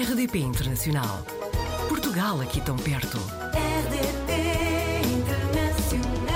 RDP 0.00 0.38
Internacional. 0.38 1.24
Portugal 1.88 2.40
aqui 2.40 2.60
tão 2.60 2.76
perto. 2.76 3.18
RDP 3.18 4.30
Internacional. 5.12 6.30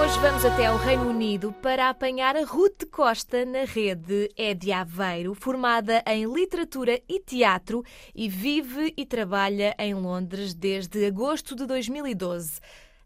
Hoje 0.00 0.18
vamos 0.20 0.42
até 0.46 0.64
ao 0.64 0.78
Reino 0.78 1.10
Unido 1.10 1.52
para 1.52 1.90
apanhar 1.90 2.36
a 2.36 2.46
Ruth 2.46 2.86
Costa 2.90 3.44
na 3.44 3.64
rede 3.66 4.30
É 4.34 4.54
de 4.54 4.72
Aveiro, 4.72 5.34
formada 5.34 6.02
em 6.06 6.24
literatura 6.24 6.98
e 7.06 7.20
teatro 7.20 7.84
e 8.14 8.30
vive 8.30 8.94
e 8.96 9.04
trabalha 9.04 9.74
em 9.78 9.92
Londres 9.92 10.54
desde 10.54 11.04
agosto 11.04 11.54
de 11.54 11.66
2012. 11.66 12.60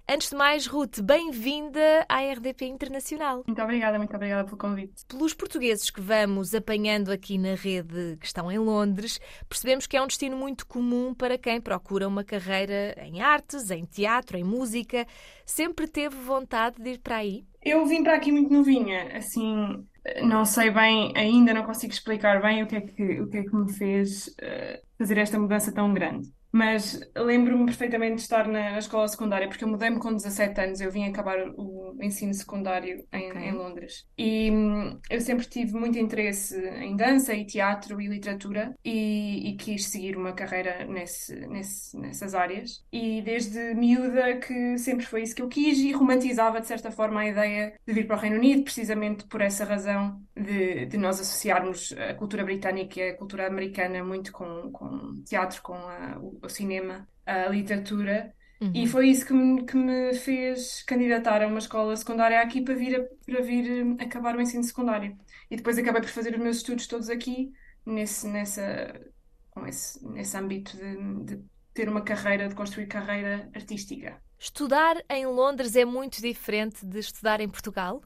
Antes 0.08 0.30
de 0.30 0.36
mais, 0.36 0.66
Ruth, 0.66 1.00
bem-vinda 1.00 2.04
à 2.08 2.20
RDP 2.20 2.66
Internacional. 2.66 3.44
Muito 3.46 3.62
obrigada, 3.62 3.98
muito 3.98 4.14
obrigada 4.14 4.44
pelo 4.44 4.56
convite. 4.56 5.06
Pelos 5.06 5.32
portugueses 5.32 5.90
que 5.90 6.00
vamos 6.00 6.54
apanhando 6.54 7.10
aqui 7.10 7.38
na 7.38 7.54
rede 7.54 8.16
que 8.18 8.26
estão 8.26 8.50
em 8.50 8.58
Londres, 8.58 9.20
percebemos 9.48 9.86
que 9.86 9.96
é 9.96 10.02
um 10.02 10.06
destino 10.06 10.36
muito 10.36 10.66
comum 10.66 11.14
para 11.14 11.38
quem 11.38 11.60
procura 11.60 12.08
uma 12.08 12.24
carreira 12.24 12.96
em 13.00 13.22
artes, 13.22 13.70
em 13.70 13.84
teatro, 13.84 14.36
em 14.36 14.44
música. 14.44 15.06
Sempre 15.46 15.86
teve 15.86 16.16
vontade 16.16 16.82
de 16.82 16.90
ir 16.90 16.98
para 16.98 17.16
aí? 17.16 17.46
Eu 17.64 17.86
vim 17.86 18.02
para 18.02 18.16
aqui 18.16 18.32
muito 18.32 18.52
novinha, 18.52 19.16
assim, 19.16 19.86
não 20.24 20.44
sei 20.44 20.70
bem, 20.70 21.12
ainda 21.16 21.54
não 21.54 21.62
consigo 21.62 21.92
explicar 21.92 22.42
bem 22.42 22.62
o 22.62 22.66
que 22.66 22.76
é 22.76 22.80
que, 22.80 23.20
o 23.20 23.28
que, 23.28 23.38
é 23.38 23.42
que 23.44 23.54
me 23.54 23.72
fez 23.72 24.26
uh, 24.26 24.82
fazer 24.98 25.16
esta 25.18 25.38
mudança 25.38 25.72
tão 25.72 25.94
grande. 25.94 26.28
Mas 26.54 27.00
lembro-me 27.16 27.64
perfeitamente 27.66 28.16
de 28.16 28.20
estar 28.22 28.46
na, 28.46 28.72
na 28.72 28.78
escola 28.78 29.08
secundária, 29.08 29.48
porque 29.48 29.64
eu 29.64 29.68
mudei-me 29.68 29.98
com 29.98 30.12
17 30.14 30.60
anos, 30.60 30.80
eu 30.82 30.90
vim 30.90 31.04
acabar 31.06 31.38
o 31.56 31.96
ensino 32.02 32.34
secundário 32.34 33.06
em, 33.12 33.30
Ok. 33.30 33.40
em 33.40 33.52
Londres. 33.52 34.06
E 34.18 34.50
hum, 34.50 35.00
eu 35.08 35.20
sempre 35.20 35.46
tive 35.46 35.72
muito 35.74 35.98
interesse 35.98 36.54
em 36.58 36.94
dança 36.94 37.34
e 37.34 37.46
teatro 37.46 38.00
e 38.00 38.06
literatura 38.08 38.74
e, 38.84 39.50
e 39.50 39.56
quis 39.56 39.86
seguir 39.86 40.16
uma 40.16 40.32
carreira 40.34 40.84
nesse, 40.86 41.34
nesse, 41.46 41.96
nessas 41.98 42.34
áreas. 42.34 42.84
E 42.92 43.22
desde 43.22 43.74
miúda 43.74 44.38
que 44.38 44.76
sempre 44.78 45.06
foi 45.06 45.22
isso 45.22 45.34
que 45.34 45.42
eu 45.42 45.48
quis 45.48 45.78
e 45.78 45.92
romantizava 45.92 46.60
de 46.60 46.66
certa 46.66 46.90
forma 46.90 47.20
a 47.20 47.26
ideia 47.28 47.74
de 47.86 47.92
vir 47.94 48.06
para 48.06 48.16
o 48.16 48.18
Reino 48.20 48.36
Unido, 48.36 48.64
precisamente 48.64 49.26
por 49.26 49.40
essa 49.40 49.64
razão 49.64 50.22
de, 50.36 50.86
de 50.86 50.96
nós 50.98 51.20
associarmos 51.20 51.92
a 51.92 52.14
cultura 52.14 52.44
britânica 52.44 53.00
e 53.00 53.10
a 53.10 53.16
cultura 53.16 53.46
americana 53.46 54.02
muito 54.04 54.32
com, 54.32 54.70
com 54.72 55.22
teatro, 55.24 55.62
com 55.62 55.74
a- 55.74 56.18
o, 56.20 56.38
o 56.42 56.48
cinema, 56.48 57.08
a 57.26 57.48
literatura. 57.48 58.34
E 58.74 58.86
foi 58.86 59.08
isso 59.10 59.26
que 59.26 59.32
me, 59.34 59.64
que 59.66 59.76
me 59.76 60.14
fez 60.14 60.82
candidatar 60.84 61.42
a 61.42 61.46
uma 61.46 61.58
escola 61.58 61.94
secundária 61.96 62.40
aqui 62.40 62.62
para 62.62 62.74
vir, 62.74 62.96
a- 63.00 63.04
para 63.26 63.42
vir 63.42 63.98
eh, 64.00 64.04
acabar 64.04 64.34
o 64.36 64.40
ensino 64.40 64.64
secundário. 64.64 65.16
E 65.50 65.56
depois 65.56 65.76
acabei 65.78 66.00
por 66.00 66.08
fazer 66.10 66.34
os 66.34 66.40
meus 66.40 66.58
estudos 66.58 66.86
todos 66.86 67.10
aqui, 67.10 67.52
nesse, 67.84 68.26
nessa, 68.28 68.92
com 69.50 69.66
esse, 69.66 70.02
nesse 70.08 70.36
âmbito 70.36 70.76
de, 70.76 71.36
de 71.36 71.44
ter 71.74 71.88
uma 71.88 72.02
carreira, 72.02 72.48
de 72.48 72.54
construir 72.54 72.86
carreira 72.86 73.50
artística. 73.54 74.22
Estudar 74.38 75.02
em 75.08 75.24
Londres 75.26 75.74
é 75.74 75.86
muito 75.86 76.20
diferente 76.20 76.84
de 76.84 76.98
estudar 76.98 77.40
em 77.40 77.48
Portugal? 77.48 78.02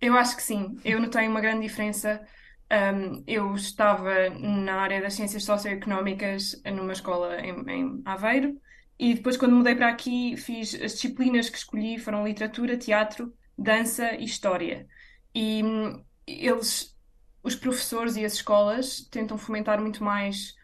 Eu 0.00 0.16
acho 0.16 0.36
que 0.36 0.42
sim, 0.42 0.76
eu 0.84 1.00
notei 1.00 1.26
uma 1.26 1.40
grande 1.40 1.62
diferença. 1.66 2.24
Um, 2.70 3.24
eu 3.26 3.54
estava 3.54 4.28
na 4.30 4.74
área 4.82 5.00
das 5.00 5.14
ciências 5.14 5.44
socioeconómicas 5.44 6.60
numa 6.66 6.92
escola 6.92 7.40
em, 7.40 7.54
em 7.70 8.02
Aveiro 8.04 8.60
e 8.98 9.14
depois, 9.14 9.36
quando 9.38 9.54
mudei 9.56 9.74
para 9.74 9.88
aqui, 9.88 10.36
fiz 10.36 10.74
as 10.74 10.92
disciplinas 10.92 11.48
que 11.48 11.56
escolhi 11.56 11.98
foram 11.98 12.26
literatura, 12.26 12.76
teatro, 12.76 13.32
dança 13.56 14.12
e 14.14 14.24
história. 14.24 14.86
E 15.34 15.62
hum, 15.64 16.04
eles, 16.26 16.94
os 17.42 17.54
professores 17.56 18.16
e 18.16 18.24
as 18.24 18.34
escolas 18.34 19.00
tentam 19.10 19.38
fomentar 19.38 19.80
muito 19.80 20.02
mais 20.04 20.54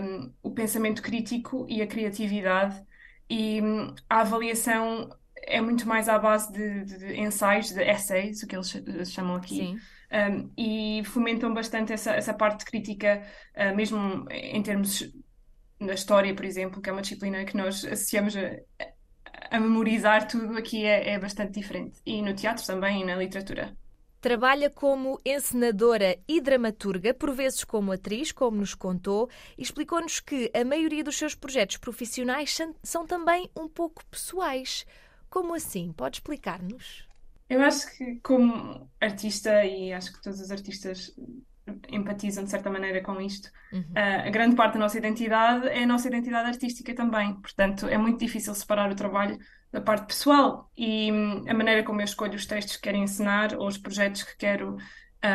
um, 0.00 0.32
o 0.42 0.50
pensamento 0.54 1.02
crítico 1.02 1.66
e 1.68 1.82
a 1.82 1.86
criatividade, 1.86 2.82
e 3.28 3.60
hum, 3.62 3.94
a 4.08 4.20
avaliação 4.20 5.08
é 5.36 5.60
muito 5.60 5.86
mais 5.86 6.08
à 6.08 6.18
base 6.18 6.52
de, 6.52 6.84
de- 6.84 6.98
de 6.98 7.20
ensaios, 7.20 7.70
de 7.72 7.82
essays, 7.82 8.42
o 8.42 8.46
que 8.46 8.56
eles 8.56 8.68
ch- 8.70 9.06
chamam 9.12 9.36
aqui. 9.36 9.56
Sim. 9.56 9.86
Um, 10.14 10.52
e 10.56 11.02
fomentam 11.06 11.52
bastante 11.52 11.92
essa, 11.92 12.12
essa 12.12 12.32
parte 12.32 12.64
crítica, 12.64 13.26
uh, 13.56 13.74
mesmo 13.74 14.24
em 14.30 14.62
termos 14.62 15.12
da 15.80 15.92
história, 15.92 16.32
por 16.32 16.44
exemplo, 16.44 16.80
que 16.80 16.88
é 16.88 16.92
uma 16.92 17.02
disciplina 17.02 17.44
que 17.44 17.56
nós 17.56 17.84
associamos 17.84 18.36
a, 18.36 18.56
a 19.50 19.58
memorizar 19.58 20.28
tudo, 20.28 20.56
aqui 20.56 20.84
é, 20.84 21.10
é 21.10 21.18
bastante 21.18 21.58
diferente. 21.58 22.00
E 22.06 22.22
no 22.22 22.32
teatro 22.32 22.64
também 22.64 23.02
e 23.02 23.04
na 23.04 23.16
literatura. 23.16 23.76
Trabalha 24.20 24.70
como 24.70 25.20
encenadora 25.24 26.16
e 26.26 26.40
dramaturga, 26.40 27.12
por 27.12 27.32
vezes 27.34 27.62
como 27.62 27.92
atriz, 27.92 28.32
como 28.32 28.56
nos 28.56 28.74
contou, 28.74 29.28
e 29.58 29.62
explicou-nos 29.62 30.18
que 30.18 30.50
a 30.54 30.64
maioria 30.64 31.04
dos 31.04 31.16
seus 31.16 31.34
projetos 31.34 31.76
profissionais 31.76 32.54
são, 32.54 32.74
são 32.82 33.06
também 33.06 33.50
um 33.54 33.68
pouco 33.68 34.04
pessoais. 34.06 34.86
Como 35.28 35.54
assim? 35.54 35.92
Pode 35.92 36.18
explicar-nos? 36.18 37.06
Eu 37.48 37.60
acho 37.62 37.86
que, 37.96 38.20
como 38.22 38.90
artista, 39.00 39.64
e 39.64 39.92
acho 39.92 40.12
que 40.12 40.22
todos 40.22 40.40
os 40.40 40.50
artistas 40.50 41.10
empatizam 41.88 42.44
de 42.44 42.50
certa 42.50 42.70
maneira 42.70 43.02
com 43.02 43.20
isto, 43.20 43.50
a 43.94 44.26
a 44.26 44.30
grande 44.30 44.56
parte 44.56 44.74
da 44.74 44.80
nossa 44.80 44.98
identidade 44.98 45.68
é 45.68 45.84
a 45.84 45.86
nossa 45.86 46.08
identidade 46.08 46.48
artística 46.48 46.94
também. 46.94 47.34
Portanto, 47.40 47.86
é 47.86 47.96
muito 47.98 48.18
difícil 48.18 48.54
separar 48.54 48.90
o 48.90 48.96
trabalho 48.96 49.38
da 49.72 49.80
parte 49.80 50.06
pessoal 50.06 50.70
e 50.76 51.12
hum, 51.12 51.44
a 51.48 51.54
maneira 51.54 51.84
como 51.84 52.00
eu 52.00 52.04
escolho 52.04 52.34
os 52.34 52.46
textos 52.46 52.76
que 52.76 52.82
quero 52.82 52.96
ensinar 52.96 53.54
ou 53.56 53.66
os 53.68 53.78
projetos 53.78 54.22
que 54.24 54.36
quero 54.36 54.76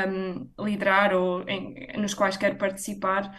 hum, 0.07 0.49
liderar 0.59 1.13
ou 1.13 1.47
em- 1.47 1.97
nos 1.99 2.13
quais 2.13 2.37
quero 2.37 2.57
participar. 2.57 3.31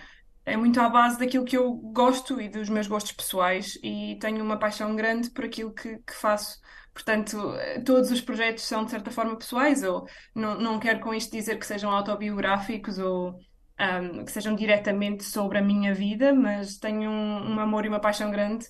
É 0.45 0.57
muito 0.57 0.81
à 0.81 0.89
base 0.89 1.19
daquilo 1.19 1.45
que 1.45 1.57
eu 1.57 1.73
gosto 1.75 2.41
e 2.41 2.49
dos 2.49 2.69
meus 2.69 2.87
gostos 2.87 3.13
pessoais, 3.13 3.79
e 3.83 4.19
tenho 4.21 4.43
uma 4.45 4.59
paixão 4.59 4.97
grande 4.97 5.31
por 5.31 5.45
aquilo 5.45 5.73
que, 5.73 5.99
que 5.99 6.15
faço. 6.15 6.59
Portanto, 6.93 7.55
eh, 7.57 7.81
todos 7.81 8.11
os 8.11 8.21
projetos 8.21 8.65
são 8.65 8.85
de 8.85 8.91
certa 8.91 9.11
forma 9.11 9.37
pessoais, 9.37 9.83
ou 9.83 10.07
não, 10.35 10.59
não 10.61 10.79
quero 10.81 11.01
com 11.01 11.15
isto 11.15 11.31
dizer 11.33 11.59
que 11.59 11.67
sejam 11.67 11.91
autobiográficos 11.91 12.99
ou 12.99 13.39
ahm, 13.79 14.25
que 14.25 14.33
sejam 14.33 14.55
diretamente 14.55 15.25
sobre 15.25 15.59
a 15.59 15.63
minha 15.63 15.95
vida, 15.95 16.33
mas 16.35 16.77
tenho 16.79 17.11
um, 17.11 17.55
um 17.55 17.61
amor 17.61 17.85
e 17.85 17.89
uma 17.89 18.01
paixão 18.01 18.31
grande 18.31 18.67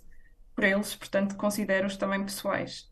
por 0.55 0.65
eles, 0.65 0.95
portanto, 0.95 1.37
considero-os 1.37 1.97
também 1.97 2.23
pessoais. 2.25 2.91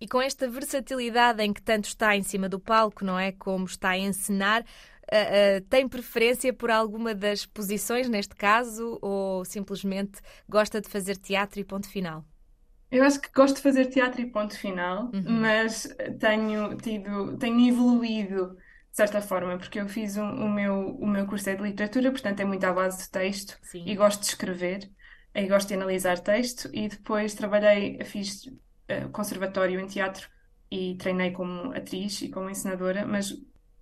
E 0.00 0.06
com 0.06 0.20
esta 0.20 0.48
versatilidade 0.48 1.42
em 1.42 1.52
que 1.52 1.62
tanto 1.62 1.86
está 1.86 2.14
em 2.16 2.22
cima 2.22 2.48
do 2.48 2.60
palco, 2.60 3.04
não 3.04 3.18
é? 3.18 3.32
Como 3.32 3.64
está 3.64 3.90
a 3.90 3.98
encenar, 3.98 4.64
ah, 5.10 5.16
ah, 5.16 5.60
tem 5.70 5.88
preferência 5.88 6.52
por 6.52 6.70
alguma 6.70 7.14
das 7.14 7.46
posições, 7.46 8.08
neste 8.08 8.34
caso, 8.34 8.98
ou 9.00 9.44
simplesmente 9.44 10.20
gosta 10.48 10.80
de 10.80 10.88
fazer 10.88 11.16
teatro 11.16 11.60
e 11.60 11.64
ponto 11.64 11.88
final? 11.88 12.24
Eu 12.90 13.04
acho 13.04 13.20
que 13.20 13.30
gosto 13.32 13.56
de 13.56 13.62
fazer 13.62 13.86
teatro 13.86 14.20
e 14.20 14.30
ponto 14.30 14.56
final, 14.58 15.10
Uhum. 15.12 15.40
mas 15.40 15.88
tenho 16.20 16.76
tido, 16.76 17.36
tenho 17.38 17.68
evoluído 17.68 18.54
de 18.90 18.96
certa 18.96 19.20
forma, 19.20 19.58
porque 19.58 19.78
eu 19.80 19.88
fiz 19.88 20.16
um- 20.16 20.44
o 20.46 20.48
meu, 20.48 20.96
o 20.96 21.06
meu 21.06 21.26
curso 21.26 21.50
é 21.50 21.54
de 21.54 21.62
literatura, 21.62 22.10
portanto 22.10 22.40
é 22.40 22.44
muito 22.44 22.64
à 22.64 22.72
base 22.72 23.04
de 23.04 23.10
texto 23.10 23.58
Sim. 23.62 23.84
e 23.84 23.94
gosto 23.94 24.20
de 24.20 24.26
escrever 24.28 24.90
e 25.34 25.46
gosto 25.46 25.68
de 25.68 25.74
analisar 25.74 26.18
texto 26.20 26.70
e 26.72 26.88
depois 26.88 27.34
trabalhei, 27.34 28.02
fiz 28.04 28.42
eh, 28.88 29.06
conservatório 29.08 29.78
em 29.80 29.86
teatro 29.86 30.28
e 30.70 30.96
treinei 30.96 31.30
como 31.32 31.72
atriz 31.72 32.22
e 32.22 32.30
como 32.30 32.48
encenadora, 32.48 33.04
mas 33.06 33.32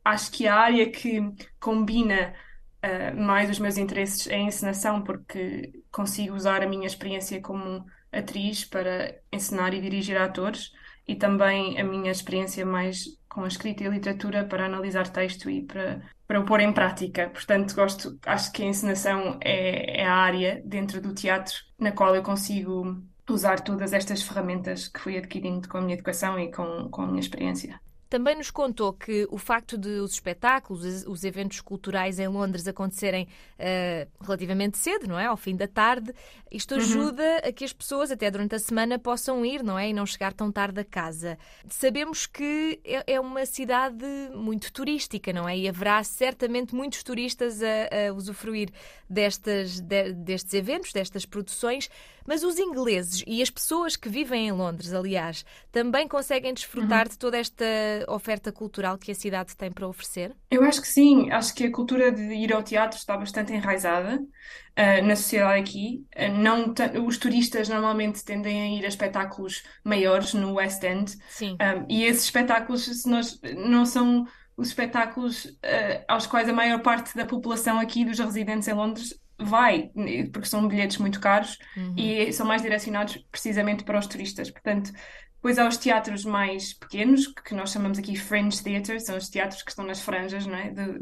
acho 0.05 0.31
que 0.33 0.47
a 0.47 0.55
área 0.57 0.91
que 0.91 1.21
combina 1.61 2.35
eh, 2.83 3.13
mais 3.13 3.49
os 3.51 3.59
meus 3.59 3.79
interesses 3.79 4.27
é 4.27 4.35
a 4.37 4.39
encenação, 4.39 5.03
porque 5.03 5.73
consigo 5.91 6.35
usar 6.35 6.63
a 6.63 6.67
minha 6.69 6.87
experiência 6.87 7.41
como 7.41 7.85
atriz 8.19 8.65
para 8.65 9.15
ensinar 9.33 9.75
e 9.75 9.81
dirigir 9.81 10.17
atores 10.17 10.73
e 11.07 11.15
também 11.15 11.79
a 11.79 11.85
minha 11.85 12.11
experiência 12.11 12.65
mais 12.65 13.05
com 13.29 13.45
a 13.45 13.49
escrita 13.49 13.83
e 13.83 13.87
a 13.87 13.91
literatura 13.91 14.45
para 14.45 14.67
analisar 14.67 15.09
texto 15.09 15.51
e 15.51 15.63
para, 15.63 16.03
para 16.27 16.41
o 16.41 16.45
pôr 16.45 16.61
em 16.61 16.73
prática. 16.73 17.29
Portanto, 17.31 17.75
gosto, 17.75 18.19
acho 18.25 18.53
que 18.53 18.63
a 18.63 18.67
encenação 18.67 19.39
é, 19.43 20.03
é 20.03 20.07
a 20.07 20.15
área 20.15 20.63
dentro 20.65 21.01
do 21.01 21.13
teatro 21.13 21.55
na 21.79 21.93
qual 21.93 22.15
eu 22.15 22.23
consigo 22.23 23.03
usar 23.29 23.61
todas 23.61 23.93
estas 23.93 24.23
ferramentas 24.23 24.89
que 24.89 25.01
fui 25.01 25.19
adquirindo 25.19 25.69
com 25.69 25.79
a 25.79 25.81
minha 25.81 25.95
educação 25.95 26.39
e 26.39 26.51
com, 26.53 26.89
com 26.91 27.03
a 27.03 27.07
minha 27.07 27.21
experiência. 27.21 27.81
Também 28.15 28.37
nos 28.37 28.49
contou 28.49 28.93
que 28.93 29.27
o 29.29 29.37
facto 29.39 29.77
de 29.77 29.89
os 29.99 30.13
espetáculos, 30.13 30.85
os- 30.85 31.05
os 31.05 31.25
eventos 31.25 31.61
culturais 31.61 32.21
em 32.21 32.29
Londres 32.29 32.69
acontecerem 32.69 33.27
eh, 33.59 34.07
relativamente 34.21 34.79
cedo, 34.79 35.09
não 35.09 35.19
é? 35.19 35.27
Ao 35.27 35.37
fim 35.37 35.57
da 35.57 35.67
tarde, 35.67 36.13
isto 36.49 36.75
ajuda 36.77 37.39
a 37.39 37.51
que 37.53 37.65
as 37.65 37.73
pessoas, 37.73 38.13
até 38.13 38.31
durante 38.31 38.55
a 38.55 38.59
semana, 38.61 39.01
possam 39.01 39.45
ir, 39.45 39.65
não 39.65 39.77
é? 39.77 39.89
E 39.89 39.93
não 39.93 40.07
chegar 40.07 40.33
tão 40.33 40.53
tarde 40.53 40.79
a 40.81 40.85
casa. 40.85 41.37
Sabemos 41.69 42.25
que 42.27 42.81
é 42.85 43.15
é 43.15 43.21
uma 43.21 43.45
cidade 43.47 44.05
muito 44.33 44.73
turística, 44.73 45.33
não 45.33 45.49
é? 45.49 45.59
E 45.59 45.69
haverá 45.69 46.03
certamente 46.05 46.73
muitos 46.73 47.03
turistas 47.03 47.61
a, 47.63 47.67
a 48.11 48.13
usufruir 48.13 48.69
destas, 49.11 49.81
de- 49.81 50.13
destes 50.13 50.55
eventos, 50.55 50.93
destas 50.93 51.27
produções, 51.27 51.91
mas 52.27 52.43
os 52.43 52.59
ingleses 52.59 53.23
e 53.27 53.43
as 53.43 53.51
pessoas 53.51 53.97
que 53.97 54.09
vivem 54.09 54.49
em 54.49 54.53
Londres, 54.53 54.93
aliás, 54.93 55.45
também 55.71 56.09
conseguem 56.09 56.55
desfrutar 56.55 57.09
de 57.09 57.19
toda 57.19 57.39
esta 57.39 57.65
oferta 58.09 58.51
cultural 58.53 58.99
que 58.99 59.11
a 59.11 59.15
cidade 59.15 59.57
tem 59.57 59.71
para 59.71 59.87
oferecer? 59.87 60.35
Eu 60.51 60.65
acho 60.65 60.81
que 60.81 60.89
sim. 60.89 61.31
Acho 61.31 61.55
que 61.55 61.65
a 61.65 61.73
cultura 61.73 62.11
de 62.11 62.23
ir 62.23 62.53
ao 62.53 62.63
teatro 62.63 62.99
está 62.99 63.17
bastante 63.17 63.53
enraizada 63.53 64.17
uh, 64.17 65.07
na 65.07 65.17
sociedade 65.17 65.61
aqui. 65.61 66.05
Uh, 66.17 66.33
não 66.33 66.75
os 67.07 67.19
turistas 67.19 67.69
normalmente 67.69 68.25
tendem 68.25 68.63
a 68.63 68.79
ir 68.79 68.85
a 68.85 68.89
espetáculos 68.89 69.63
maiores 69.83 70.35
no 70.35 70.55
West 70.55 70.83
End. 70.83 71.17
Sim. 71.29 71.53
Um, 71.61 71.87
e 71.89 72.05
esses 72.05 72.25
espetáculos 72.25 72.85
se 72.85 73.09
nós, 73.09 73.41
não 73.57 73.85
são 73.85 74.27
os 74.57 74.69
espetáculos 74.69 75.45
uh, 75.47 76.05
aos 76.09 76.27
quais 76.27 76.49
a 76.49 76.53
maior 76.53 76.81
parte 76.81 77.17
da 77.17 77.27
população 77.27 77.79
aqui, 77.79 78.05
dos 78.05 78.19
residentes 78.19 78.69
em 78.69 78.73
Londres, 78.73 79.19
vai, 79.45 79.91
porque 80.33 80.49
são 80.49 80.67
bilhetes 80.67 80.99
muito 80.99 81.21
caros 81.21 81.59
uhum. 81.77 81.95
e 81.97 82.33
são 82.33 82.47
mais 82.47 82.63
direcionados 82.63 83.17
precisamente 83.31 83.85
para 83.85 83.99
os 83.99 84.07
turistas. 84.07 84.51
Portanto, 84.51 84.93
depois 85.35 85.59
há 85.59 85.69
os 85.69 85.77
teatros 85.77 86.25
mais 86.25 86.73
pequenos, 86.73 87.27
que 87.27 87.55
nós 87.55 87.71
chamamos 87.71 87.99
aqui 87.99 88.17
fringe 88.17 88.63
theatres, 88.63 89.05
são 89.05 89.17
os 89.17 89.29
teatros 89.29 89.63
que 89.63 89.71
estão 89.71 89.85
nas 89.85 90.01
franjas 90.01 90.47
não 90.47 90.57
é? 90.57 90.71
de, 90.71 90.99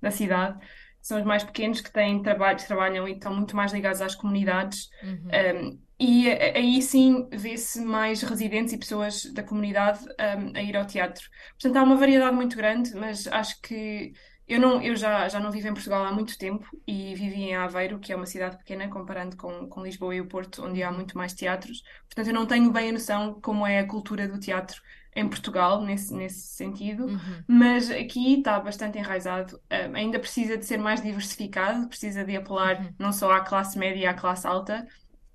da 0.00 0.10
cidade. 0.10 0.58
São 1.00 1.18
os 1.18 1.24
mais 1.24 1.44
pequenos 1.44 1.80
que 1.80 1.92
têm 1.92 2.22
trabalho, 2.22 2.58
trabalham 2.58 3.06
e 3.06 3.12
estão 3.12 3.34
muito 3.34 3.54
mais 3.54 3.72
ligados 3.72 4.00
às 4.00 4.14
comunidades. 4.14 4.88
Uhum. 5.02 5.70
Um, 5.70 5.80
e 6.00 6.30
aí 6.30 6.80
sim 6.80 7.28
vê-se 7.32 7.80
mais 7.80 8.22
residentes 8.22 8.72
e 8.72 8.78
pessoas 8.78 9.24
da 9.32 9.42
comunidade 9.42 10.00
um, 10.00 10.56
a 10.56 10.62
ir 10.62 10.76
ao 10.76 10.86
teatro. 10.86 11.24
Portanto, 11.60 11.76
há 11.76 11.82
uma 11.82 11.96
variedade 11.96 12.34
muito 12.34 12.56
grande, 12.56 12.94
mas 12.94 13.26
acho 13.26 13.60
que 13.60 14.12
eu, 14.48 14.58
não, 14.58 14.80
eu 14.80 14.96
já, 14.96 15.28
já 15.28 15.38
não 15.38 15.50
vivo 15.50 15.68
em 15.68 15.74
Portugal 15.74 16.04
há 16.04 16.12
muito 16.12 16.38
tempo 16.38 16.66
e 16.86 17.14
vivi 17.14 17.42
em 17.42 17.54
Aveiro, 17.54 17.98
que 17.98 18.12
é 18.12 18.16
uma 18.16 18.26
cidade 18.26 18.56
pequena, 18.56 18.88
comparando 18.88 19.36
com, 19.36 19.68
com 19.68 19.82
Lisboa 19.82 20.14
e 20.14 20.20
o 20.20 20.26
Porto, 20.26 20.64
onde 20.64 20.82
há 20.82 20.90
muito 20.90 21.16
mais 21.16 21.34
teatros. 21.34 21.82
Portanto, 22.06 22.28
eu 22.28 22.34
não 22.34 22.46
tenho 22.46 22.72
bem 22.72 22.88
a 22.88 22.92
noção 22.92 23.38
como 23.40 23.66
é 23.66 23.78
a 23.78 23.86
cultura 23.86 24.26
do 24.26 24.40
teatro 24.40 24.80
em 25.14 25.28
Portugal, 25.28 25.82
nesse, 25.82 26.14
nesse 26.14 26.40
sentido, 26.54 27.06
uhum. 27.06 27.42
mas 27.46 27.90
aqui 27.90 28.38
está 28.38 28.58
bastante 28.60 28.98
enraizado. 28.98 29.60
Um, 29.70 29.96
ainda 29.96 30.18
precisa 30.18 30.56
de 30.56 30.64
ser 30.64 30.78
mais 30.78 31.02
diversificado, 31.02 31.88
precisa 31.88 32.24
de 32.24 32.36
apelar 32.36 32.80
uhum. 32.80 32.94
não 32.98 33.12
só 33.12 33.32
à 33.32 33.40
classe 33.40 33.78
média 33.78 34.00
e 34.00 34.06
à 34.06 34.14
classe 34.14 34.46
alta, 34.46 34.86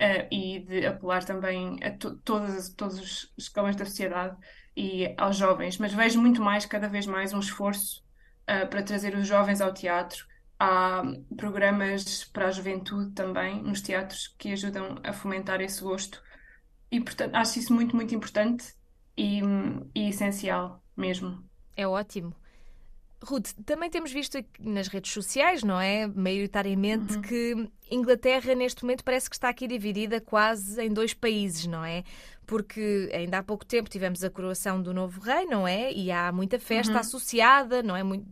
uh, 0.02 0.28
e 0.32 0.60
de 0.60 0.86
apelar 0.86 1.24
também 1.24 1.78
a 1.84 1.92
to 1.92 2.16
todos, 2.24 2.70
todos 2.70 3.00
os 3.00 3.34
escalões 3.38 3.76
da 3.76 3.86
sociedade 3.86 4.38
e 4.76 5.14
aos 5.18 5.36
jovens. 5.36 5.78
Mas 5.78 5.94
vejo 5.94 6.22
muito 6.22 6.42
mais, 6.42 6.66
cada 6.66 6.88
vez 6.88 7.06
mais, 7.06 7.34
um 7.34 7.40
esforço 7.40 8.04
uh, 8.44 8.68
para 8.68 8.84
trazer 8.84 9.16
os 9.16 9.28
jovens 9.28 9.62
ao 9.62 9.74
teatro. 9.74 10.26
Há 10.60 11.04
programas 11.36 12.24
para 12.26 12.48
a 12.48 12.52
juventude 12.52 13.12
também 13.12 13.62
nos 13.62 13.82
teatros 13.82 14.34
que 14.38 14.54
ajudam 14.54 15.00
a 15.04 15.12
fomentar 15.12 15.62
esse 15.62 15.82
gosto. 15.82 16.22
E, 16.92 17.02
portanto, 17.02 17.36
acho 17.36 17.60
isso 17.60 17.74
muito, 17.74 17.96
muito 17.96 18.14
importante 18.16 18.74
e, 19.18 19.42
e 19.94 20.10
essencial 20.10 20.82
mesmo. 20.96 21.44
É 21.76 21.88
ótimo. 21.88 22.36
Ruth, 23.24 23.52
também 23.66 23.90
temos 23.90 24.12
visto 24.12 24.38
nas 24.60 24.88
redes 24.88 25.12
sociais, 25.12 25.64
não 25.64 25.80
é? 25.80 26.08
Maioritariamente, 26.08 27.16
uhum. 27.16 27.22
que 27.22 27.70
Inglaterra 27.90 28.54
neste 28.54 28.84
momento 28.84 29.04
parece 29.04 29.30
que 29.30 29.36
está 29.36 29.50
aqui 29.50 29.68
dividida 29.68 30.20
quase 30.20 30.82
em 30.82 30.90
dois 30.90 31.14
países, 31.14 31.66
não 31.66 31.84
é? 31.84 32.04
Porque 32.46 33.10
ainda 33.14 33.38
há 33.38 33.44
pouco 33.44 33.66
tempo 33.66 33.90
tivemos 33.90 34.24
a 34.24 34.30
coroação 34.30 34.82
do 34.82 34.94
novo 34.94 35.22
rei, 35.22 35.46
não 35.46 35.66
é? 35.66 35.94
E 35.94 36.12
há 36.12 36.32
muita 36.32 36.60
festa 36.60 36.94
uhum. 36.94 37.00
associada, 37.00 37.82
não 37.82 37.96
é? 37.96 38.04
Muito, 38.04 38.28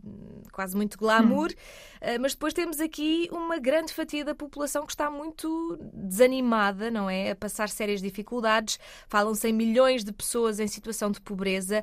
quase 0.52 0.76
muito 0.76 0.98
glamour. 0.98 1.50
Uhum. 1.50 2.20
Mas 2.20 2.34
depois 2.34 2.54
temos 2.54 2.82
aqui 2.82 3.30
uma 3.32 3.58
grande 3.58 3.94
fatia 3.94 4.26
da 4.26 4.36
população 4.36 4.86
que 4.86 4.92
está 4.92 5.10
muito 5.10 5.80
desanimada, 5.94 6.92
não 6.92 7.10
é? 7.10 7.32
A 7.32 7.36
passar 7.36 7.70
sérias 7.70 8.02
dificuldades. 8.02 8.78
Falam-se 9.08 9.48
em 9.48 9.54
milhões 9.54 10.04
de 10.04 10.12
pessoas 10.12 10.60
em 10.60 10.68
situação 10.68 11.10
de 11.10 11.22
pobreza. 11.22 11.82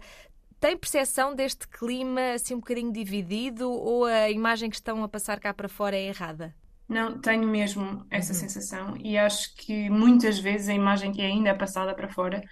Tem 0.60 0.76
percepção 0.76 1.34
deste 1.34 1.68
clima 1.68 2.32
assim 2.34 2.54
um 2.54 2.58
bocadinho 2.58 2.92
dividido 2.92 3.70
ou 3.70 4.04
a 4.04 4.28
imagem 4.28 4.68
que 4.68 4.76
estão 4.76 5.02
a 5.04 5.08
passar 5.08 5.38
cá 5.38 5.54
para 5.54 5.68
fora 5.68 5.96
é 5.96 6.06
errada? 6.06 6.54
Não, 6.88 7.20
tenho 7.20 7.46
mesmo 7.46 8.04
essa 8.10 8.32
uhum. 8.32 8.38
sensação 8.38 8.96
e 8.96 9.16
acho 9.16 9.54
que 9.54 9.88
muitas 9.90 10.38
vezes 10.38 10.68
a 10.68 10.74
imagem 10.74 11.12
que 11.12 11.22
ainda 11.22 11.50
é 11.50 11.54
passada 11.54 11.94
para 11.94 12.08
fora 12.08 12.42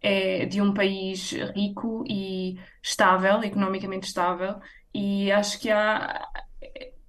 é 0.00 0.44
de 0.44 0.60
um 0.60 0.72
país 0.72 1.32
rico 1.54 2.04
e 2.06 2.56
estável, 2.82 3.42
economicamente 3.42 4.06
estável, 4.06 4.60
e 4.94 5.32
acho 5.32 5.58
que 5.58 5.70
há, 5.70 6.28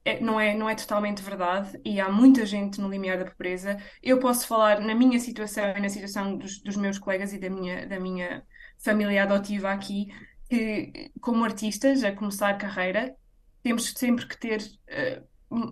é, 0.03 0.19
não, 0.21 0.39
é, 0.39 0.55
não 0.55 0.69
é 0.69 0.73
totalmente 0.73 1.21
verdade 1.21 1.79
e 1.83 1.99
há 1.99 2.09
muita 2.09 2.45
gente 2.45 2.79
no 2.79 2.89
limiar 2.89 3.17
da 3.17 3.29
pobreza. 3.29 3.77
Eu 4.01 4.19
posso 4.19 4.47
falar 4.47 4.79
na 4.79 4.95
minha 4.95 5.19
situação 5.19 5.65
e 5.75 5.81
na 5.81 5.89
situação 5.89 6.37
dos, 6.37 6.59
dos 6.63 6.77
meus 6.77 6.97
colegas 6.97 7.33
e 7.33 7.37
da 7.37 7.49
minha, 7.49 7.85
da 7.85 7.99
minha 7.99 8.43
família 8.77 9.23
adotiva 9.23 9.69
aqui, 9.69 10.07
que, 10.49 11.11
como 11.21 11.43
artistas, 11.43 12.03
a 12.03 12.11
começar 12.11 12.57
carreira, 12.57 13.15
temos 13.63 13.93
sempre 13.95 14.25
que 14.25 14.37
ter 14.37 14.61
uh, 14.61 15.27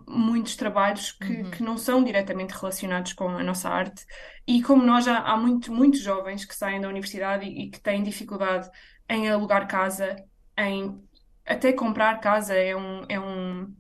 muitos 0.07 0.55
trabalhos 0.55 1.11
que, 1.11 1.33
uhum. 1.33 1.51
que 1.51 1.63
não 1.63 1.77
são 1.77 2.03
diretamente 2.03 2.53
relacionados 2.53 3.13
com 3.13 3.29
a 3.29 3.43
nossa 3.43 3.69
arte. 3.69 4.05
E 4.47 4.61
como 4.61 4.83
nós 4.83 5.05
já 5.05 5.19
há 5.19 5.37
muito, 5.37 5.73
muitos 5.73 6.01
jovens 6.01 6.45
que 6.45 6.55
saem 6.55 6.81
da 6.81 6.89
universidade 6.89 7.45
e, 7.45 7.65
e 7.65 7.69
que 7.69 7.79
têm 7.79 8.03
dificuldade 8.03 8.69
em 9.09 9.29
alugar 9.29 9.67
casa, 9.67 10.15
em 10.57 11.01
até 11.45 11.71
comprar 11.73 12.19
casa 12.19 12.55
é 12.55 12.75
um, 12.75 13.05
é 13.07 13.19
um 13.19 13.73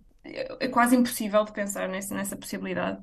é 0.59 0.67
quase 0.67 0.95
impossível 0.95 1.43
de 1.43 1.53
pensar 1.53 1.87
nessa, 1.87 2.15
nessa 2.15 2.35
possibilidade. 2.35 2.99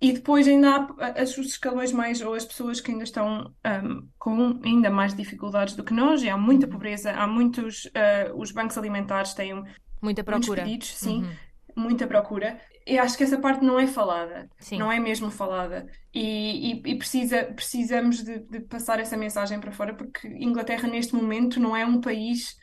E 0.00 0.12
depois 0.12 0.48
ainda 0.48 0.88
há 0.98 1.22
os 1.22 1.38
escalões 1.38 1.92
mais, 1.92 2.20
ou 2.20 2.34
as 2.34 2.44
pessoas 2.44 2.80
que 2.80 2.90
ainda 2.90 3.04
estão 3.04 3.54
um, 3.64 4.08
com 4.18 4.60
ainda 4.64 4.90
mais 4.90 5.14
dificuldades 5.14 5.76
do 5.76 5.84
que 5.84 5.94
nós, 5.94 6.24
e 6.24 6.28
há 6.28 6.36
muita 6.36 6.66
uhum. 6.66 6.72
pobreza, 6.72 7.12
há 7.12 7.24
muitos, 7.24 7.84
uh, 7.84 8.34
os 8.34 8.50
bancos 8.50 8.76
alimentares 8.76 9.32
têm 9.32 9.62
muita 10.02 10.24
procura. 10.24 10.64
Pedidos, 10.64 10.96
sim, 10.96 11.22
uhum. 11.22 11.84
muita 11.84 12.08
procura. 12.08 12.60
E 12.84 12.98
acho 12.98 13.16
que 13.16 13.22
essa 13.22 13.38
parte 13.38 13.64
não 13.64 13.78
é 13.78 13.86
falada, 13.86 14.50
sim. 14.58 14.76
não 14.76 14.90
é 14.90 14.98
mesmo 14.98 15.30
falada. 15.30 15.86
E, 16.12 16.72
e, 16.72 16.82
e 16.84 16.98
precisa, 16.98 17.44
precisamos 17.44 18.24
de, 18.24 18.40
de 18.40 18.58
passar 18.58 18.98
essa 18.98 19.16
mensagem 19.16 19.60
para 19.60 19.70
fora, 19.70 19.94
porque 19.94 20.26
Inglaterra 20.26 20.88
neste 20.88 21.14
momento 21.14 21.60
não 21.60 21.76
é 21.76 21.86
um 21.86 22.00
país 22.00 22.56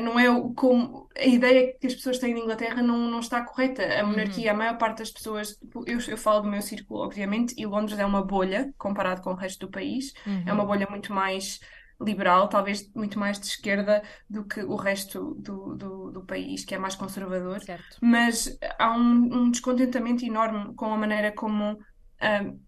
não 0.00 0.18
é 0.18 0.26
como 0.54 1.08
a 1.16 1.26
ideia 1.26 1.74
que 1.78 1.86
as 1.86 1.94
pessoas 1.94 2.18
têm 2.18 2.34
de 2.34 2.40
Inglaterra 2.40 2.82
não, 2.82 2.96
não 3.10 3.20
está 3.20 3.44
correta. 3.44 3.82
A 3.82 4.02
uhum. 4.02 4.10
monarquia, 4.10 4.50
uhum. 4.50 4.56
a 4.56 4.58
maior 4.58 4.78
parte 4.78 4.98
das 4.98 5.10
pessoas, 5.10 5.58
eu, 5.86 5.98
eu 6.08 6.16
falo 6.16 6.40
do 6.40 6.50
meu 6.50 6.62
círculo, 6.62 7.00
obviamente, 7.00 7.54
e 7.56 7.66
Londres 7.66 7.98
é 7.98 8.06
uma 8.06 8.24
bolha 8.24 8.72
comparado 8.78 9.22
com 9.22 9.30
o 9.30 9.36
resto 9.36 9.66
do 9.66 9.70
país. 9.70 10.12
Uhum. 10.26 10.42
É 10.46 10.52
uma 10.52 10.62
uhum. 10.62 10.68
bolha 10.68 10.86
muito 10.88 11.12
mais 11.12 11.60
liberal, 12.00 12.48
talvez 12.48 12.90
muito 12.94 13.18
mais 13.18 13.38
de 13.38 13.46
esquerda 13.46 14.02
do 14.28 14.44
que 14.44 14.60
o 14.62 14.74
resto 14.74 15.34
do, 15.34 15.74
do, 15.74 16.10
do 16.10 16.24
país, 16.24 16.64
que 16.64 16.74
é 16.74 16.78
mais 16.78 16.94
conservador. 16.94 17.60
Certo. 17.60 17.98
Mas 18.00 18.58
há 18.78 18.96
um, 18.96 19.42
um, 19.42 19.50
descontentamento 19.50 20.24
enorme 20.24 20.74
com 20.74 20.92
a 20.92 20.96
maneira 20.96 21.32
como 21.32 21.78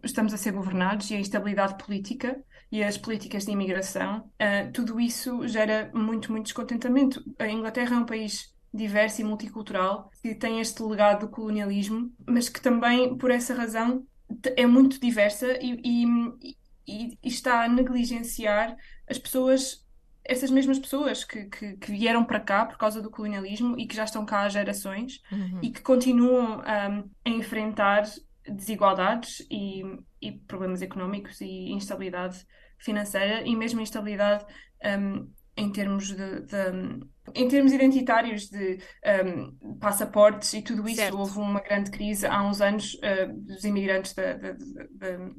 estamos 0.02 0.34
a 0.34 0.36
ser 0.36 0.52
governados 0.52 1.10
e 1.10 1.14
a 1.14 1.20
instabilidade 1.20 1.82
política 1.82 2.36
e 2.70 2.82
as 2.82 2.98
políticas 2.98 3.44
de 3.44 3.52
imigração, 3.52 4.18
uh, 4.18 4.72
tudo 4.72 4.98
isso 5.00 5.46
gera 5.46 5.90
muito, 5.94 6.32
muito 6.32 6.46
descontentamento. 6.46 7.22
A 7.38 7.48
Inglaterra 7.48 7.94
é 7.94 7.98
um 7.98 8.06
país 8.06 8.54
diverso 8.74 9.20
e 9.20 9.24
multicultural 9.24 10.10
que 10.20 10.34
tem 10.34 10.60
este 10.60 10.82
legado 10.82 11.20
do 11.20 11.28
colonialismo, 11.28 12.12
mas 12.26 12.48
que 12.48 12.60
também, 12.60 13.16
por 13.16 13.30
essa 13.30 13.54
razão, 13.54 14.04
é 14.56 14.66
muito 14.66 15.00
diversa 15.00 15.46
e, 15.60 15.80
e, 15.84 16.04
e, 16.86 17.18
e 17.22 17.28
está 17.28 17.64
a 17.64 17.68
negligenciar 17.68 18.76
as 19.08 19.18
pessoas 19.18 19.84
essas 20.28 20.50
mesmas 20.50 20.76
pessoas 20.76 21.24
que, 21.24 21.44
que, 21.44 21.76
que, 21.76 21.92
vieram 21.92 22.24
para 22.24 22.40
cá 22.40 22.66
por 22.66 22.76
causa 22.76 23.00
do 23.00 23.08
colonialismo 23.08 23.78
e 23.78 23.86
que 23.86 23.94
já 23.94 24.02
estão 24.02 24.26
cá 24.26 24.40
há 24.40 24.48
gerações 24.48 25.20
uhum. 25.30 25.60
e 25.62 25.70
que 25.70 25.80
continuam 25.80 26.58
um, 26.58 27.10
a 27.24 27.30
enfrentar 27.30 28.02
desigualdades 28.48 29.46
e, 29.50 29.82
e 30.20 30.32
problemas 30.32 30.82
económicos 30.82 31.40
e 31.40 31.72
instabilidade 31.72 32.44
financeira 32.78 33.42
e 33.46 33.56
mesmo 33.56 33.80
instabilidade 33.80 34.44
um, 34.84 35.30
em 35.56 35.72
termos 35.72 36.08
de, 36.08 36.40
de, 36.42 37.06
em 37.34 37.48
termos 37.48 37.72
identitários 37.72 38.48
de 38.48 38.78
um, 39.24 39.78
passaportes 39.78 40.52
e 40.52 40.62
tudo 40.62 40.86
isso 40.86 40.96
certo. 40.96 41.18
houve 41.18 41.38
uma 41.38 41.60
grande 41.60 41.90
crise 41.90 42.26
há 42.26 42.46
uns 42.46 42.60
anos 42.60 42.94
uh, 42.94 43.32
dos 43.32 43.64
imigrantes 43.64 44.12
da, 44.12 44.34
da, 44.34 44.52
da, 44.52 45.30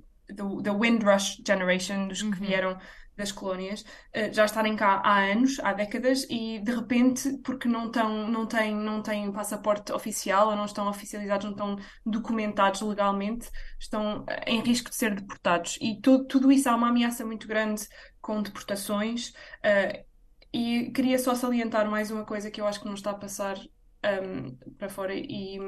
da 0.61 0.73
Windrush 0.73 1.41
Generation 1.45 2.07
dos 2.07 2.21
que 2.21 2.27
uhum. 2.27 2.33
vieram 2.33 2.77
das 3.17 3.31
colónias 3.31 3.81
uh, 3.81 4.31
já 4.31 4.45
estarem 4.45 4.75
cá 4.75 5.01
há 5.03 5.19
anos, 5.31 5.59
há 5.61 5.73
décadas, 5.73 6.25
e 6.29 6.59
de 6.59 6.71
repente, 6.71 7.37
porque 7.43 7.67
não, 7.67 7.89
tão, 7.89 8.27
não, 8.29 8.45
têm, 8.45 8.75
não 8.75 9.01
têm 9.01 9.31
passaporte 9.31 9.91
oficial 9.91 10.49
ou 10.49 10.55
não 10.55 10.65
estão 10.65 10.87
oficializados, 10.87 11.45
não 11.45 11.51
estão 11.51 11.75
documentados 12.05 12.81
legalmente, 12.81 13.49
estão 13.79 14.23
eh, 14.27 14.51
em 14.51 14.61
risco 14.61 14.91
de 14.91 14.95
ser 14.95 15.15
deportados. 15.15 15.77
E 15.81 15.99
tudo, 15.99 16.25
tudo 16.25 16.51
isso 16.51 16.69
há 16.69 16.75
uma 16.75 16.89
ameaça 16.89 17.25
muito 17.25 17.47
grande 17.47 17.87
com 18.21 18.41
deportações. 18.41 19.29
Uh, 19.65 20.05
e 20.53 20.91
queria 20.91 21.19
só 21.19 21.35
salientar 21.35 21.89
mais 21.89 22.11
uma 22.11 22.23
coisa 22.23 22.49
que 22.51 22.61
eu 22.61 22.67
acho 22.67 22.79
que 22.79 22.85
não 22.85 22.93
está 22.93 23.11
a 23.11 23.15
passar 23.15 23.57
um, 23.57 23.67
ehm, 24.03 24.57
para 24.77 24.89
fora, 24.89 25.13
e 25.13 25.59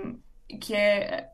que 0.62 0.74
é 0.74 1.30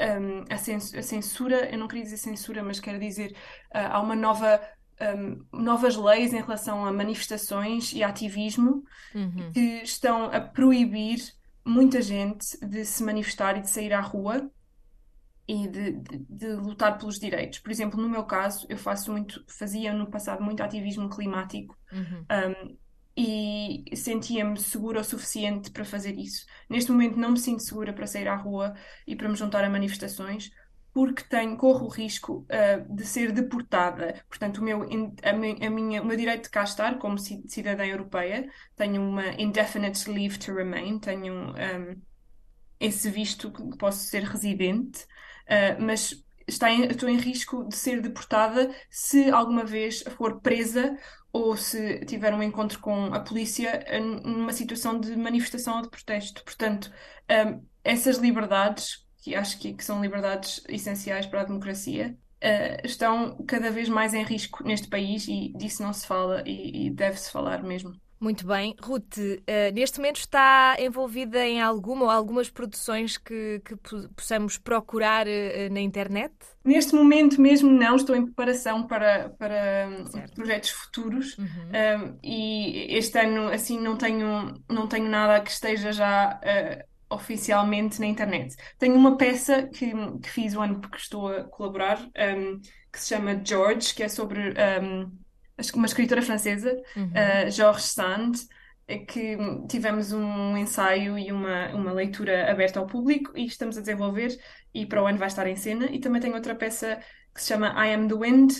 um, 0.00 0.44
a, 0.50 1.02
censura, 1.02 1.70
eu 1.70 1.78
não 1.78 1.88
queria 1.88 2.04
dizer 2.04 2.16
censura, 2.16 2.62
mas 2.62 2.80
quero 2.80 2.98
dizer, 2.98 3.32
uh, 3.74 3.78
há 3.92 4.00
uma 4.00 4.16
nova 4.16 4.60
um, 5.00 5.44
novas 5.64 5.96
leis 5.96 6.32
em 6.32 6.40
relação 6.40 6.84
a 6.86 6.92
manifestações 6.92 7.92
e 7.92 8.02
ativismo 8.02 8.84
Uhum. 9.14 9.52
que 9.52 9.60
estão 9.82 10.24
a 10.26 10.40
proibir 10.40 11.18
muita 11.64 12.00
gente 12.02 12.58
de 12.66 12.84
se 12.84 13.02
manifestar 13.04 13.56
e 13.58 13.62
de 13.62 13.70
sair 13.70 13.92
à 13.92 14.00
rua 14.00 14.50
e 15.46 15.68
de, 15.68 15.92
de- 15.92 16.18
de 16.28 16.52
lutar 16.54 16.98
pelos 16.98 17.18
direitos. 17.18 17.58
Por 17.58 17.70
exemplo, 17.70 18.00
no 18.00 18.08
meu 18.08 18.24
caso, 18.24 18.66
eu 18.68 18.78
faço 18.78 19.10
muito, 19.12 19.44
fazia 19.48 19.92
no 19.92 20.10
passado 20.10 20.42
muito 20.42 20.62
ativismo 20.62 21.08
climático, 21.10 21.76
Uhum. 21.92 22.24
um, 22.30 22.76
e 23.16 23.84
sentia-me 23.96 24.58
segura 24.58 25.00
o 25.00 25.04
suficiente 25.04 25.70
para 25.70 25.84
fazer 25.84 26.18
isso. 26.18 26.46
Neste 26.68 26.90
momento 26.90 27.18
não 27.18 27.32
me 27.32 27.38
sinto 27.38 27.62
segura 27.62 27.92
para 27.92 28.06
sair 28.06 28.28
à 28.28 28.36
rua 28.36 28.74
e 29.06 29.14
para 29.16 29.28
me 29.28 29.36
juntar 29.36 29.64
a 29.64 29.70
manifestações, 29.70 30.50
porque 30.92 31.22
tenho, 31.24 31.56
corro 31.56 31.86
o 31.86 31.88
risco, 31.88 32.46
uh, 32.50 32.94
de 32.94 33.06
ser 33.06 33.32
deportada. 33.32 34.22
Portanto, 34.28 34.58
o 34.58 34.62
meu, 34.64 34.82
a, 35.22 35.32
mi- 35.32 35.58
a 35.64 35.70
minha, 35.70 36.02
o 36.02 36.04
meu 36.06 36.16
direito 36.16 36.44
de 36.44 36.50
cá 36.50 36.64
estar 36.64 36.98
como 36.98 37.18
ci- 37.18 37.42
cidadã 37.48 37.84
europeia, 37.86 38.50
tenho 38.76 39.00
uma 39.02 39.28
indefinite 39.40 40.10
leave 40.10 40.38
to 40.38 40.52
remain, 40.54 40.98
tenho 40.98 41.50
um, 41.52 42.02
esse 42.80 43.10
visto 43.10 43.50
que 43.52 43.76
posso 43.78 44.00
ser 44.06 44.24
residente, 44.24 45.04
uh, 45.48 45.80
mas 45.80 46.14
está 46.46 46.70
em- 46.70 46.86
estou 46.88 47.08
em 47.08 47.16
risco 47.16 47.66
de 47.68 47.76
ser 47.76 48.00
deportada 48.00 48.74
se 48.90 49.30
alguma 49.30 49.64
vez 49.64 50.02
for 50.16 50.40
presa 50.40 50.96
ou 51.32 51.56
se 51.56 52.04
tiver 52.04 52.34
um 52.34 52.42
encontro 52.42 52.78
com 52.80 53.06
a 53.14 53.20
polícia 53.20 53.84
uh, 53.90 54.28
numa 54.28 54.52
situação 54.52 55.00
de 55.00 55.16
manifestação 55.16 55.76
ou 55.76 55.82
de 55.82 55.90
protesto. 55.90 56.44
Portanto, 56.44 56.92
um, 57.30 57.66
essas 57.82 58.18
liberdades, 58.18 59.06
que 59.22 59.34
acho 59.34 59.58
que, 59.58 59.72
que 59.74 59.84
são 59.84 60.02
liberdades 60.02 60.62
essenciais 60.68 61.26
para 61.26 61.40
a 61.42 61.44
democracia, 61.44 62.16
uh, 62.42 62.86
estão 62.86 63.36
cada 63.46 63.70
vez 63.70 63.88
mais 63.88 64.12
em 64.14 64.24
risco 64.24 64.62
neste 64.64 64.88
país 64.88 65.26
e 65.28 65.52
disso 65.56 65.82
não 65.82 65.92
se 65.92 66.06
fala 66.06 66.42
e, 66.46 66.86
e 66.86 66.90
deve-se 66.90 67.30
falar 67.30 67.62
mesmo. 67.62 67.94
Muito 68.22 68.46
bem. 68.46 68.76
Ruth, 68.80 69.18
eh, 69.48 69.72
neste 69.72 69.98
momento 69.98 70.18
está 70.18 70.76
envolvida 70.78 71.44
em 71.44 71.60
alguma 71.60 72.04
ou 72.04 72.10
algumas 72.10 72.48
produções 72.48 73.18
que, 73.18 73.60
que 73.64 73.74
po- 73.76 74.08
possamos 74.14 74.58
procurar 74.58 75.26
eh, 75.26 75.68
na 75.70 75.80
internet? 75.80 76.32
Neste 76.64 76.94
momento 76.94 77.40
mesmo 77.40 77.70
não, 77.72 77.96
estou 77.96 78.14
em 78.14 78.24
preparação 78.24 78.86
para, 78.86 79.30
para 79.30 79.88
hum, 79.88 80.04
Certo. 80.04 80.34
projetos 80.34 80.70
futuros 80.70 81.36
Uhum. 81.38 81.72
Um, 81.74 82.18
e 82.22 82.94
este 82.98 83.18
ano 83.18 83.48
assim 83.48 83.80
não 83.80 83.96
tenho, 83.96 84.62
não 84.70 84.86
tenho 84.86 85.08
nada 85.08 85.40
que 85.42 85.50
esteja 85.50 85.90
já 85.90 86.38
uh, 86.38 87.14
oficialmente 87.14 87.98
na 87.98 88.06
internet. 88.06 88.54
Tenho 88.78 88.94
uma 88.94 89.16
peça 89.16 89.66
que, 89.68 89.90
que 90.20 90.28
fiz 90.30 90.54
o 90.54 90.60
ano 90.60 90.80
porque 90.82 90.98
estou 90.98 91.28
a 91.28 91.44
colaborar, 91.44 91.98
um, 92.36 92.60
que 92.92 93.00
se 93.00 93.08
chama 93.08 93.42
George, 93.44 93.94
que 93.94 94.02
é 94.02 94.08
sobre 94.08 94.52
um, 94.82 95.10
uma 95.74 95.86
escritora 95.86 96.22
francesa, 96.22 96.74
Uhum. 96.96 97.22
uh, 97.46 97.50
Georges 97.50 97.84
Sand, 97.92 98.32
eh, 98.88 98.98
que 98.98 99.36
tivemos 99.68 100.12
um 100.12 100.56
ensaio 100.56 101.18
e 101.18 101.30
uma, 101.32 101.68
uma 101.74 101.92
leitura 101.92 102.50
aberta 102.50 102.80
ao 102.80 102.86
público 102.86 103.32
e 103.36 103.44
estamos 103.46 103.76
a 103.78 103.80
desenvolver 103.80 104.36
e 104.74 104.86
para 104.86 105.02
o 105.02 105.06
ano 105.06 105.18
vai 105.18 105.28
estar 105.28 105.46
em 105.46 105.56
cena. 105.56 105.86
E 105.90 106.00
também 106.00 106.20
tenho 106.20 106.34
outra 106.34 106.54
peça 106.54 107.00
que 107.34 107.40
se 107.42 107.48
chama 107.48 107.68
I 107.86 107.94
Am 107.94 108.08
the 108.08 108.14
Wind, 108.14 108.52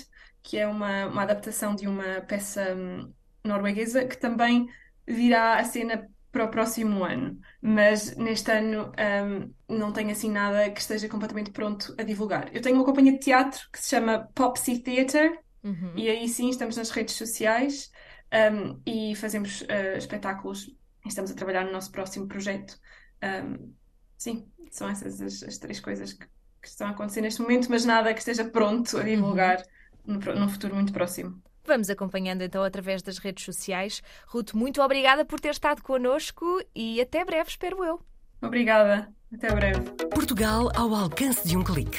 que 0.42 0.58
é 0.58 0.66
uma, 0.66 1.06
uma 1.06 1.22
adaptação 1.22 1.74
de 1.74 1.86
uma 1.86 2.20
peça 2.22 2.74
hum, 2.74 3.12
norueguesa 3.44 4.06
que 4.06 4.16
também 4.16 4.66
virá 5.06 5.58
a 5.58 5.64
cena 5.64 6.08
para 6.30 6.44
o 6.44 6.50
próximo 6.50 7.04
ano. 7.04 7.38
Mas 7.60 8.16
neste 8.16 8.50
ano 8.50 8.92
hum, 9.28 9.54
não 9.68 9.92
tenho 9.92 10.10
assim 10.10 10.30
nada 10.30 10.70
que 10.70 10.80
esteja 10.80 11.08
completamente 11.08 11.50
pronto 11.52 11.94
a 11.98 12.02
divulgar. 12.02 12.54
Eu 12.54 12.62
tenho 12.62 12.76
uma 12.76 12.84
companhia 12.84 13.12
de 13.12 13.18
teatro 13.20 13.60
que 13.72 13.78
se 13.80 13.90
chama 13.90 14.28
Popsy 14.34 14.78
Theatre. 14.82 15.38
Uhum. 15.62 15.92
E 15.96 16.08
aí 16.08 16.28
sim, 16.28 16.48
estamos 16.48 16.76
nas 16.76 16.90
redes 16.90 17.14
sociais, 17.14 17.90
um, 18.52 18.80
e 18.86 19.14
fazemos 19.16 19.62
uh, 19.62 19.96
espetáculos. 19.96 20.66
E 21.04 21.08
Estamos 21.08 21.30
a 21.30 21.34
trabalhar 21.34 21.64
no 21.64 21.72
nosso 21.72 21.90
próximo 21.90 22.26
projeto. 22.28 22.78
Um, 23.22 23.72
sim, 24.16 24.46
são 24.70 24.88
essas 24.88 25.20
as, 25.20 25.42
as 25.42 25.58
três 25.58 25.80
coisas 25.80 26.12
que, 26.12 26.26
que 26.60 26.68
estão 26.68 26.86
a 26.86 26.90
acontecer 26.90 27.20
neste 27.20 27.40
momento, 27.42 27.68
mas 27.68 27.84
nada 27.84 28.12
que 28.14 28.20
esteja 28.20 28.44
pronto 28.44 28.96
a 28.98 29.02
divulgar 29.02 29.62
no, 30.06 30.18
pro- 30.20 30.38
num 30.38 30.48
futuro 30.48 30.74
muito 30.74 30.92
próximo. 30.92 31.42
Vamos 31.64 31.90
acompanhando 31.90 32.42
então 32.42 32.62
através 32.64 33.02
das 33.02 33.18
redes 33.18 33.44
sociais. 33.44 34.02
Ruth, 34.26 34.52
muito 34.52 34.82
obrigada 34.82 35.24
por 35.24 35.38
ter 35.40 35.50
estado 35.50 35.82
connosco 35.82 36.60
e 36.74 37.00
até 37.00 37.24
breve, 37.24 37.50
espero 37.50 37.84
eu. 37.84 38.00
Obrigada, 38.40 39.12
até 39.32 39.52
breve. 39.54 39.80
Portugal 40.10 40.70
ao 40.74 40.92
alcance 40.94 41.46
de 41.46 41.56
um 41.56 41.62
clique. 41.62 41.98